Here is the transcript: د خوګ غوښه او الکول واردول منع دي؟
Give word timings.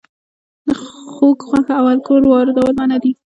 د 0.67 0.69
خوګ 1.13 1.37
غوښه 1.47 1.73
او 1.79 1.85
الکول 1.93 2.23
واردول 2.27 2.71
منع 2.79 2.97
دي؟ 3.03 3.11